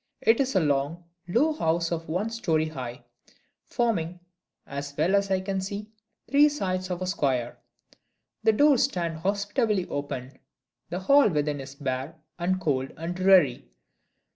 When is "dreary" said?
13.15-13.69